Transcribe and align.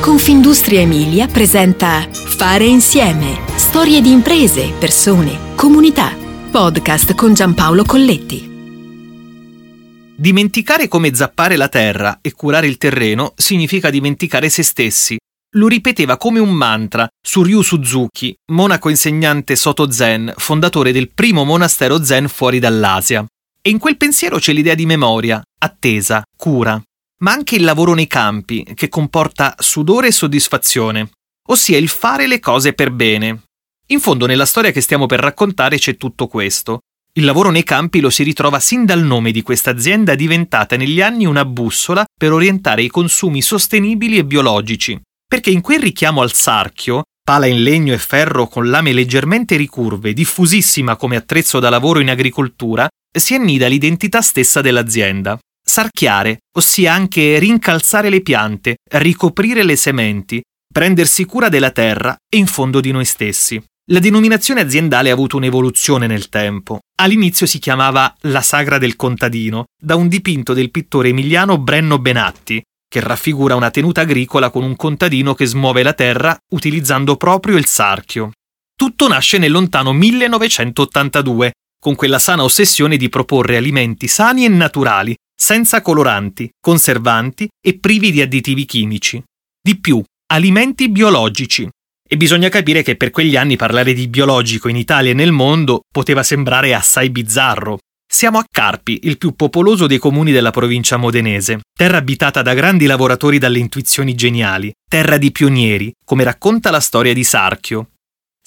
Confindustria 0.00 0.80
Emilia 0.80 1.26
presenta 1.26 2.08
Fare 2.10 2.64
insieme. 2.64 3.38
Storie 3.56 4.00
di 4.00 4.10
imprese, 4.10 4.72
persone, 4.78 5.54
comunità. 5.54 6.16
Podcast 6.50 7.14
con 7.14 7.34
Giampaolo 7.34 7.84
Colletti. 7.84 8.48
Dimenticare 10.16 10.88
come 10.88 11.14
zappare 11.14 11.56
la 11.56 11.68
terra 11.68 12.20
e 12.22 12.32
curare 12.32 12.66
il 12.66 12.78
terreno 12.78 13.34
significa 13.36 13.90
dimenticare 13.90 14.48
se 14.48 14.62
stessi. 14.62 15.18
Lo 15.56 15.68
ripeteva 15.68 16.16
come 16.16 16.40
un 16.40 16.50
mantra 16.50 17.06
Suryu 17.20 17.60
Suzuki, 17.60 18.34
monaco 18.52 18.88
insegnante 18.88 19.54
Soto 19.54 19.90
Zen, 19.90 20.32
fondatore 20.34 20.92
del 20.92 21.10
primo 21.10 21.44
monastero 21.44 22.02
Zen 22.02 22.26
fuori 22.28 22.58
dall'Asia. 22.58 23.22
E 23.60 23.68
in 23.68 23.78
quel 23.78 23.98
pensiero 23.98 24.38
c'è 24.38 24.54
l'idea 24.54 24.74
di 24.74 24.86
memoria, 24.86 25.42
attesa, 25.58 26.22
cura, 26.34 26.80
ma 27.22 27.32
anche 27.32 27.56
il 27.56 27.64
lavoro 27.64 27.94
nei 27.94 28.06
campi, 28.06 28.66
che 28.74 28.88
comporta 28.88 29.54
sudore 29.58 30.08
e 30.08 30.12
soddisfazione, 30.12 31.10
ossia 31.48 31.78
il 31.78 31.88
fare 31.88 32.26
le 32.26 32.40
cose 32.40 32.72
per 32.72 32.90
bene. 32.90 33.42
In 33.88 34.00
fondo 34.00 34.26
nella 34.26 34.46
storia 34.46 34.70
che 34.70 34.80
stiamo 34.80 35.06
per 35.06 35.20
raccontare 35.20 35.76
c'è 35.76 35.96
tutto 35.96 36.26
questo. 36.28 36.80
Il 37.14 37.24
lavoro 37.24 37.50
nei 37.50 37.64
campi 37.64 37.98
lo 38.00 38.08
si 38.08 38.22
ritrova 38.22 38.60
sin 38.60 38.84
dal 38.84 39.02
nome 39.02 39.32
di 39.32 39.42
questa 39.42 39.70
azienda 39.70 40.14
diventata 40.14 40.76
negli 40.76 41.00
anni 41.00 41.26
una 41.26 41.44
bussola 41.44 42.04
per 42.16 42.32
orientare 42.32 42.82
i 42.82 42.88
consumi 42.88 43.42
sostenibili 43.42 44.16
e 44.16 44.24
biologici, 44.24 44.98
perché 45.26 45.50
in 45.50 45.60
quel 45.60 45.80
richiamo 45.80 46.22
al 46.22 46.32
sarchio, 46.32 47.02
pala 47.22 47.46
in 47.46 47.62
legno 47.62 47.92
e 47.92 47.98
ferro 47.98 48.46
con 48.46 48.70
lame 48.70 48.92
leggermente 48.92 49.56
ricurve, 49.56 50.12
diffusissima 50.12 50.96
come 50.96 51.16
attrezzo 51.16 51.58
da 51.58 51.68
lavoro 51.68 51.98
in 51.98 52.10
agricoltura, 52.10 52.88
si 53.12 53.34
annida 53.34 53.66
l'identità 53.66 54.22
stessa 54.22 54.60
dell'azienda. 54.60 55.36
Sarchiare, 55.70 56.40
ossia 56.56 56.92
anche 56.92 57.38
rincalzare 57.38 58.10
le 58.10 58.22
piante, 58.22 58.78
ricoprire 58.90 59.62
le 59.62 59.76
sementi, 59.76 60.42
prendersi 60.66 61.24
cura 61.24 61.48
della 61.48 61.70
terra 61.70 62.16
e 62.28 62.38
in 62.38 62.48
fondo 62.48 62.80
di 62.80 62.90
noi 62.90 63.04
stessi. 63.04 63.62
La 63.92 64.00
denominazione 64.00 64.62
aziendale 64.62 65.10
ha 65.10 65.12
avuto 65.12 65.36
un'evoluzione 65.36 66.08
nel 66.08 66.28
tempo. 66.28 66.80
All'inizio 67.00 67.46
si 67.46 67.60
chiamava 67.60 68.12
La 68.22 68.42
Sagra 68.42 68.78
del 68.78 68.96
Contadino, 68.96 69.66
da 69.80 69.94
un 69.94 70.08
dipinto 70.08 70.54
del 70.54 70.72
pittore 70.72 71.10
emiliano 71.10 71.56
Brenno 71.56 72.00
Benatti, 72.00 72.60
che 72.88 72.98
raffigura 72.98 73.54
una 73.54 73.70
tenuta 73.70 74.00
agricola 74.00 74.50
con 74.50 74.64
un 74.64 74.74
contadino 74.74 75.34
che 75.34 75.46
smuove 75.46 75.84
la 75.84 75.92
terra 75.92 76.36
utilizzando 76.52 77.16
proprio 77.16 77.56
il 77.56 77.66
sarchio. 77.66 78.32
Tutto 78.74 79.06
nasce 79.06 79.38
nel 79.38 79.52
lontano 79.52 79.92
1982, 79.92 81.52
con 81.80 81.94
quella 81.94 82.18
sana 82.18 82.42
ossessione 82.42 82.96
di 82.96 83.08
proporre 83.08 83.56
alimenti 83.56 84.08
sani 84.08 84.44
e 84.44 84.48
naturali, 84.48 85.14
senza 85.40 85.80
coloranti, 85.80 86.50
conservanti 86.60 87.48
e 87.64 87.78
privi 87.78 88.12
di 88.12 88.20
additivi 88.20 88.66
chimici. 88.66 89.22
Di 89.58 89.80
più, 89.80 90.02
alimenti 90.32 90.90
biologici. 90.90 91.66
E 92.06 92.16
bisogna 92.18 92.50
capire 92.50 92.82
che 92.82 92.96
per 92.96 93.10
quegli 93.10 93.36
anni 93.36 93.56
parlare 93.56 93.94
di 93.94 94.06
biologico 94.08 94.68
in 94.68 94.76
Italia 94.76 95.12
e 95.12 95.14
nel 95.14 95.32
mondo 95.32 95.80
poteva 95.90 96.22
sembrare 96.22 96.74
assai 96.74 97.08
bizzarro. 97.08 97.78
Siamo 98.06 98.38
a 98.38 98.44
Carpi, 98.50 99.00
il 99.04 99.16
più 99.16 99.34
popoloso 99.34 99.86
dei 99.86 99.98
comuni 99.98 100.30
della 100.30 100.50
provincia 100.50 100.98
modenese, 100.98 101.60
terra 101.72 101.96
abitata 101.96 102.42
da 102.42 102.52
grandi 102.52 102.84
lavoratori 102.84 103.38
dalle 103.38 103.60
intuizioni 103.60 104.14
geniali, 104.14 104.70
terra 104.88 105.16
di 105.16 105.32
pionieri, 105.32 105.90
come 106.04 106.24
racconta 106.24 106.70
la 106.70 106.80
storia 106.80 107.14
di 107.14 107.24
Sarchio, 107.24 107.92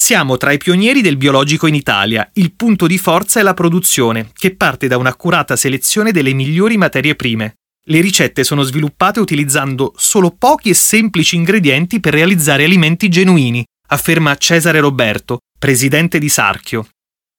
siamo 0.04 0.36
tra 0.36 0.52
i 0.52 0.58
pionieri 0.58 1.00
del 1.00 1.16
biologico 1.16 1.66
in 1.66 1.76
Italia. 1.76 2.30
Il 2.34 2.56
punto 2.56 2.88
di 2.88 2.98
forza 2.98 3.40
è 3.40 3.44
la 3.44 3.54
produzione, 3.54 4.32
che 4.34 4.54
parte 4.54 4.88
da 4.88 4.98
un'accurata 4.98 5.56
selezione 5.56 6.12
delle 6.12 6.34
migliori 6.34 6.76
materie 6.76 7.16
prime. 7.16 7.54
Le 7.86 8.02
ricette 8.02 8.44
sono 8.44 8.64
sviluppate 8.64 9.22
utilizzando 9.22 9.94
solo 9.96 10.36
pochi 10.38 10.72
e 10.72 10.74
semplici 10.74 11.38
ingredienti 11.38 12.02
per 12.02 12.12
realizzare 12.12 12.66
alimenti 12.66 13.08
genuini, 13.08 13.64
afferma 13.88 14.36
Cesare 14.36 14.82
Roberto, 14.82 15.38
presidente 15.58 16.20
di 16.20 16.28
Sarchio. 16.28 16.86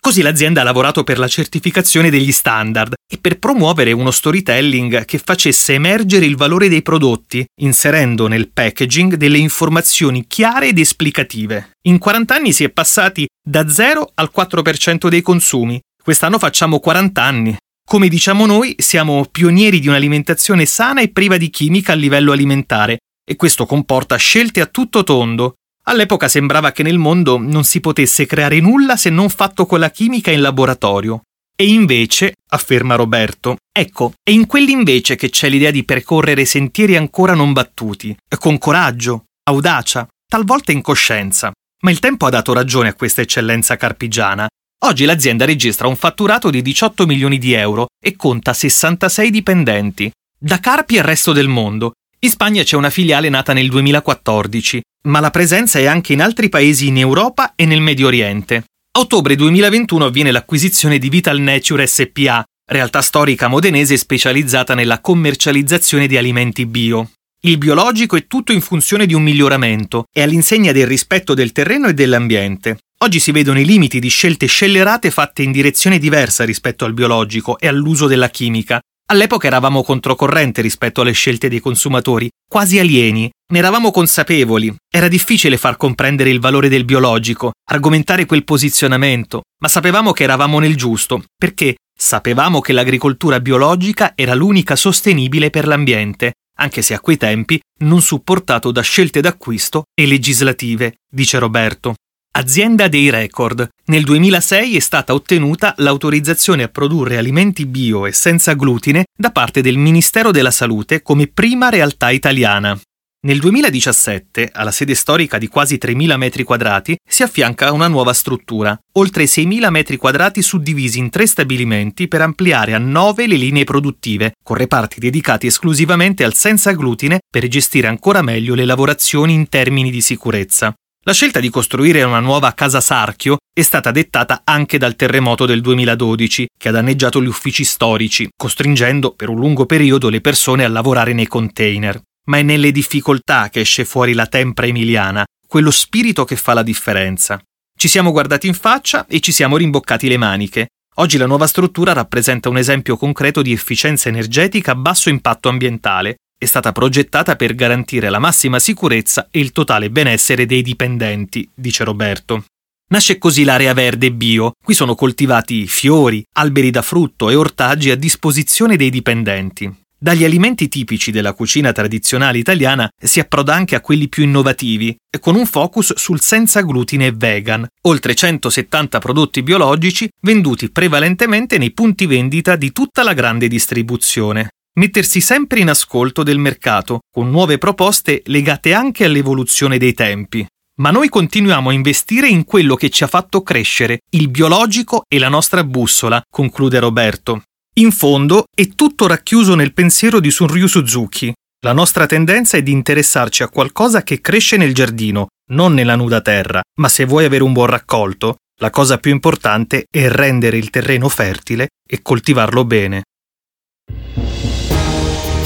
Così 0.04 0.20
l'azienda 0.20 0.60
ha 0.60 0.64
lavorato 0.64 1.02
per 1.02 1.18
la 1.18 1.26
certificazione 1.26 2.10
degli 2.10 2.30
standard 2.30 2.92
e 3.10 3.16
per 3.16 3.38
promuovere 3.38 3.90
uno 3.90 4.10
storytelling 4.10 5.06
che 5.06 5.16
facesse 5.16 5.72
emergere 5.72 6.26
il 6.26 6.36
valore 6.36 6.68
dei 6.68 6.82
prodotti, 6.82 7.42
inserendo 7.62 8.26
nel 8.26 8.50
packaging 8.50 9.14
delle 9.14 9.38
informazioni 9.38 10.26
chiare 10.26 10.68
ed 10.68 10.78
esplicative. 10.78 11.70
In 11.88 11.96
40 11.96 12.34
anni 12.34 12.52
si 12.52 12.64
è 12.64 12.68
passati 12.68 13.26
da 13.42 13.66
0 13.66 14.10
al 14.16 14.30
4% 14.30 15.08
dei 15.08 15.22
consumi. 15.22 15.80
Quest'anno 16.02 16.38
facciamo 16.38 16.80
40 16.80 17.22
anni. 17.22 17.56
Come 17.82 18.08
diciamo 18.08 18.44
noi, 18.44 18.74
siamo 18.76 19.26
pionieri 19.32 19.80
di 19.80 19.88
un'alimentazione 19.88 20.66
sana 20.66 21.00
e 21.00 21.12
priva 21.12 21.38
di 21.38 21.48
chimica 21.48 21.92
a 21.92 21.96
livello 21.96 22.32
alimentare, 22.32 22.98
e 23.26 23.36
questo 23.36 23.64
comporta 23.64 24.16
scelte 24.16 24.60
a 24.60 24.66
tutto 24.66 25.02
tondo, 25.02 25.54
All'epoca 25.86 26.28
sembrava 26.28 26.72
che 26.72 26.82
nel 26.82 26.96
mondo 26.96 27.38
non 27.38 27.64
si 27.64 27.80
potesse 27.80 28.24
creare 28.24 28.58
nulla 28.60 28.96
se 28.96 29.10
non 29.10 29.28
fatto 29.28 29.66
con 29.66 29.80
la 29.80 29.90
chimica 29.90 30.30
in 30.30 30.40
laboratorio. 30.40 31.22
E 31.56 31.68
invece, 31.68 32.34
afferma 32.50 32.94
Roberto, 32.94 33.58
ecco, 33.70 34.14
è 34.22 34.30
in 34.30 34.46
quell'invece 34.46 35.14
che 35.14 35.28
c'è 35.28 35.48
l'idea 35.48 35.70
di 35.70 35.84
percorrere 35.84 36.46
sentieri 36.46 36.96
ancora 36.96 37.34
non 37.34 37.52
battuti, 37.52 38.16
con 38.38 38.58
coraggio, 38.58 39.24
audacia, 39.44 40.08
talvolta 40.26 40.72
incoscienza. 40.72 41.52
Ma 41.82 41.90
il 41.90 42.00
tempo 42.00 42.26
ha 42.26 42.30
dato 42.30 42.54
ragione 42.54 42.88
a 42.88 42.94
questa 42.94 43.20
eccellenza 43.20 43.76
carpigiana. 43.76 44.48
Oggi 44.86 45.04
l'azienda 45.04 45.44
registra 45.44 45.86
un 45.86 45.96
fatturato 45.96 46.50
di 46.50 46.62
18 46.62 47.06
milioni 47.06 47.38
di 47.38 47.52
euro 47.52 47.88
e 48.02 48.16
conta 48.16 48.52
66 48.52 49.30
dipendenti, 49.30 50.10
da 50.36 50.58
Carpi 50.60 50.98
al 50.98 51.04
resto 51.04 51.32
del 51.32 51.48
mondo, 51.48 51.92
in 52.24 52.30
Spagna 52.30 52.62
c'è 52.62 52.76
una 52.76 52.88
filiale 52.88 53.28
nata 53.28 53.52
nel 53.52 53.68
2014, 53.68 54.80
ma 55.08 55.20
la 55.20 55.28
presenza 55.28 55.78
è 55.78 55.84
anche 55.84 56.14
in 56.14 56.22
altri 56.22 56.48
paesi 56.48 56.86
in 56.86 56.96
Europa 56.96 57.52
e 57.54 57.66
nel 57.66 57.82
Medio 57.82 58.06
Oriente. 58.06 58.64
A 58.96 59.00
ottobre 59.00 59.36
2021 59.36 60.06
avviene 60.06 60.30
l'acquisizione 60.30 60.98
di 60.98 61.10
Vital 61.10 61.38
Nature 61.38 61.86
SPA, 61.86 62.42
realtà 62.66 63.02
storica 63.02 63.48
modenese 63.48 63.98
specializzata 63.98 64.74
nella 64.74 65.00
commercializzazione 65.00 66.06
di 66.06 66.16
alimenti 66.16 66.64
bio. 66.64 67.10
Il 67.42 67.58
biologico 67.58 68.16
è 68.16 68.26
tutto 68.26 68.52
in 68.52 68.62
funzione 68.62 69.04
di 69.04 69.12
un 69.12 69.22
miglioramento 69.22 70.06
e 70.10 70.22
all'insegna 70.22 70.72
del 70.72 70.86
rispetto 70.86 71.34
del 71.34 71.52
terreno 71.52 71.88
e 71.88 71.92
dell'ambiente. 71.94 72.78
Oggi 73.02 73.20
si 73.20 73.32
vedono 73.32 73.60
i 73.60 73.66
limiti 73.66 74.00
di 74.00 74.08
scelte 74.08 74.46
scellerate 74.46 75.10
fatte 75.10 75.42
in 75.42 75.52
direzione 75.52 75.98
diversa 75.98 76.44
rispetto 76.44 76.86
al 76.86 76.94
biologico 76.94 77.58
e 77.58 77.68
all'uso 77.68 78.06
della 78.06 78.30
chimica, 78.30 78.80
All'epoca 79.06 79.46
eravamo 79.46 79.82
controcorrente 79.82 80.62
rispetto 80.62 81.02
alle 81.02 81.12
scelte 81.12 81.48
dei 81.48 81.60
consumatori, 81.60 82.30
quasi 82.48 82.78
alieni, 82.78 83.30
ne 83.52 83.58
eravamo 83.58 83.90
consapevoli, 83.90 84.74
era 84.90 85.08
difficile 85.08 85.58
far 85.58 85.76
comprendere 85.76 86.30
il 86.30 86.40
valore 86.40 86.70
del 86.70 86.86
biologico, 86.86 87.52
argomentare 87.68 88.24
quel 88.24 88.44
posizionamento, 88.44 89.42
ma 89.60 89.68
sapevamo 89.68 90.12
che 90.12 90.22
eravamo 90.22 90.58
nel 90.58 90.74
giusto, 90.74 91.22
perché 91.36 91.76
sapevamo 91.94 92.60
che 92.60 92.72
l'agricoltura 92.72 93.40
biologica 93.40 94.12
era 94.14 94.32
l'unica 94.32 94.74
sostenibile 94.74 95.50
per 95.50 95.66
l'ambiente, 95.66 96.32
anche 96.58 96.80
se 96.80 96.94
a 96.94 97.00
quei 97.00 97.18
tempi 97.18 97.60
non 97.80 98.00
supportato 98.00 98.70
da 98.70 98.80
scelte 98.80 99.20
d'acquisto 99.20 99.84
e 99.94 100.06
legislative, 100.06 100.96
dice 101.12 101.38
Roberto. 101.38 101.94
Azienda 102.36 102.88
dei 102.88 103.10
record. 103.10 103.68
Nel 103.84 104.02
2006 104.02 104.74
è 104.74 104.80
stata 104.80 105.14
ottenuta 105.14 105.72
l'autorizzazione 105.76 106.64
a 106.64 106.68
produrre 106.68 107.16
alimenti 107.16 107.64
bio 107.64 108.06
e 108.06 108.12
senza 108.12 108.54
glutine 108.54 109.04
da 109.16 109.30
parte 109.30 109.60
del 109.60 109.76
Ministero 109.76 110.32
della 110.32 110.50
Salute 110.50 111.00
come 111.00 111.28
prima 111.28 111.68
realtà 111.68 112.10
italiana. 112.10 112.76
Nel 113.24 113.38
2017, 113.38 114.50
alla 114.52 114.72
sede 114.72 114.96
storica 114.96 115.38
di 115.38 115.46
quasi 115.46 115.78
3.000 115.80 116.16
metri 116.16 116.42
quadrati, 116.42 116.96
si 117.08 117.22
affianca 117.22 117.70
una 117.70 117.86
nuova 117.86 118.12
struttura, 118.12 118.76
oltre 118.94 119.26
6.000 119.26 119.70
metri 119.70 119.96
quadrati 119.96 120.42
suddivisi 120.42 120.98
in 120.98 121.10
tre 121.10 121.28
stabilimenti 121.28 122.08
per 122.08 122.20
ampliare 122.20 122.74
a 122.74 122.78
9 122.78 123.28
le 123.28 123.36
linee 123.36 123.62
produttive, 123.62 124.32
con 124.42 124.56
reparti 124.56 124.98
dedicati 124.98 125.46
esclusivamente 125.46 126.24
al 126.24 126.34
senza 126.34 126.72
glutine 126.72 127.20
per 127.30 127.46
gestire 127.46 127.86
ancora 127.86 128.22
meglio 128.22 128.56
le 128.56 128.64
lavorazioni 128.64 129.34
in 129.34 129.48
termini 129.48 129.92
di 129.92 130.00
sicurezza. 130.00 130.74
La 131.06 131.12
scelta 131.12 131.38
di 131.38 131.50
costruire 131.50 132.02
una 132.02 132.18
nuova 132.18 132.54
casa 132.54 132.80
Sarchio 132.80 133.36
è 133.52 133.60
stata 133.60 133.90
dettata 133.90 134.40
anche 134.42 134.78
dal 134.78 134.96
terremoto 134.96 135.44
del 135.44 135.60
2012, 135.60 136.46
che 136.56 136.68
ha 136.70 136.72
danneggiato 136.72 137.22
gli 137.22 137.26
uffici 137.26 137.62
storici, 137.62 138.30
costringendo 138.34 139.12
per 139.12 139.28
un 139.28 139.36
lungo 139.36 139.66
periodo 139.66 140.08
le 140.08 140.22
persone 140.22 140.64
a 140.64 140.68
lavorare 140.68 141.12
nei 141.12 141.26
container. 141.26 142.00
Ma 142.28 142.38
è 142.38 142.42
nelle 142.42 142.72
difficoltà 142.72 143.50
che 143.50 143.60
esce 143.60 143.84
fuori 143.84 144.14
la 144.14 144.26
tempra 144.26 144.64
emiliana, 144.64 145.26
quello 145.46 145.70
spirito 145.70 146.24
che 146.24 146.36
fa 146.36 146.54
la 146.54 146.62
differenza. 146.62 147.38
Ci 147.76 147.88
siamo 147.88 148.10
guardati 148.10 148.46
in 148.46 148.54
faccia 148.54 149.04
e 149.06 149.20
ci 149.20 149.30
siamo 149.30 149.58
rimboccati 149.58 150.08
le 150.08 150.16
maniche. 150.16 150.68
Oggi 150.94 151.18
la 151.18 151.26
nuova 151.26 151.46
struttura 151.46 151.92
rappresenta 151.92 152.48
un 152.48 152.56
esempio 152.56 152.96
concreto 152.96 153.42
di 153.42 153.52
efficienza 153.52 154.08
energetica 154.08 154.72
a 154.72 154.76
basso 154.76 155.10
impatto 155.10 155.50
ambientale, 155.50 156.14
è 156.44 156.46
stata 156.46 156.72
progettata 156.72 157.36
per 157.36 157.54
garantire 157.54 158.08
la 158.08 158.18
massima 158.18 158.58
sicurezza 158.58 159.28
e 159.30 159.40
il 159.40 159.52
totale 159.52 159.90
benessere 159.90 160.46
dei 160.46 160.62
dipendenti, 160.62 161.48
dice 161.54 161.84
Roberto. 161.84 162.44
Nasce 162.90 163.18
così 163.18 163.44
l'area 163.44 163.72
verde 163.72 164.12
bio. 164.12 164.52
Qui 164.62 164.74
sono 164.74 164.94
coltivati 164.94 165.66
fiori, 165.66 166.22
alberi 166.34 166.70
da 166.70 166.82
frutto 166.82 167.30
e 167.30 167.34
ortaggi 167.34 167.90
a 167.90 167.96
disposizione 167.96 168.76
dei 168.76 168.90
dipendenti. 168.90 169.74
Dagli 169.98 170.22
alimenti 170.22 170.68
tipici 170.68 171.10
della 171.10 171.32
cucina 171.32 171.72
tradizionale 171.72 172.36
italiana 172.36 172.86
si 173.02 173.20
approda 173.20 173.54
anche 173.54 173.74
a 173.74 173.80
quelli 173.80 174.08
più 174.08 174.22
innovativi, 174.22 174.94
con 175.18 175.34
un 175.34 175.46
focus 175.46 175.94
sul 175.96 176.20
senza 176.20 176.60
glutine 176.60 177.10
vegan, 177.10 177.66
oltre 177.84 178.14
170 178.14 178.98
prodotti 178.98 179.42
biologici 179.42 180.06
venduti 180.20 180.70
prevalentemente 180.70 181.56
nei 181.56 181.72
punti 181.72 182.04
vendita 182.04 182.54
di 182.56 182.70
tutta 182.70 183.02
la 183.02 183.14
grande 183.14 183.48
distribuzione. 183.48 184.50
Mettersi 184.76 185.20
sempre 185.20 185.60
in 185.60 185.68
ascolto 185.68 186.24
del 186.24 186.38
mercato, 186.38 187.02
con 187.08 187.30
nuove 187.30 187.58
proposte 187.58 188.22
legate 188.24 188.74
anche 188.74 189.04
all'evoluzione 189.04 189.78
dei 189.78 189.94
tempi. 189.94 190.44
Ma 190.80 190.90
noi 190.90 191.08
continuiamo 191.08 191.70
a 191.70 191.72
investire 191.72 192.26
in 192.26 192.44
quello 192.44 192.74
che 192.74 192.90
ci 192.90 193.04
ha 193.04 193.06
fatto 193.06 193.44
crescere, 193.44 194.00
il 194.10 194.28
biologico 194.28 195.04
e 195.06 195.20
la 195.20 195.28
nostra 195.28 195.62
bussola, 195.62 196.20
conclude 196.28 196.80
Roberto. 196.80 197.42
In 197.74 197.92
fondo 197.92 198.46
è 198.52 198.66
tutto 198.74 199.06
racchiuso 199.06 199.54
nel 199.54 199.72
pensiero 199.72 200.18
di 200.18 200.32
Sunryu 200.32 200.66
Suzuki. 200.66 201.32
La 201.64 201.72
nostra 201.72 202.06
tendenza 202.06 202.56
è 202.56 202.62
di 202.62 202.72
interessarci 202.72 203.44
a 203.44 203.48
qualcosa 203.48 204.02
che 204.02 204.20
cresce 204.20 204.56
nel 204.56 204.74
giardino, 204.74 205.28
non 205.52 205.72
nella 205.72 205.94
nuda 205.94 206.20
terra, 206.20 206.60
ma 206.80 206.88
se 206.88 207.04
vuoi 207.04 207.24
avere 207.24 207.44
un 207.44 207.52
buon 207.52 207.66
raccolto, 207.66 208.38
la 208.60 208.70
cosa 208.70 208.98
più 208.98 209.12
importante 209.12 209.84
è 209.88 210.08
rendere 210.08 210.56
il 210.56 210.70
terreno 210.70 211.08
fertile 211.08 211.68
e 211.88 212.02
coltivarlo 212.02 212.64
bene. 212.64 213.02